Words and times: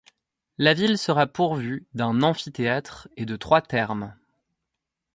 La 0.57 0.73
ville 0.73 0.97
sera 0.97 1.27
pourvue 1.27 1.85
d'un 1.93 2.23
amphithéâtre 2.23 3.07
et 3.17 3.25
de 3.27 3.35
trois 3.35 3.61
thermes. 3.61 4.15